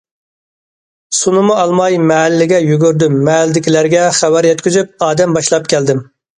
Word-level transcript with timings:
سۇنىمۇ 1.17 1.57
ئالماي 1.65 1.99
مەھەللىگە 2.13 2.63
يۈگۈردۈم 2.69 3.21
مەھەللىدىكىلەرگە 3.29 4.09
خەۋەر 4.23 4.51
يەتكۈزۈپ 4.53 5.07
ئادەم 5.11 5.41
باشلاپ 5.41 5.73
كەلدىم. 5.77 6.07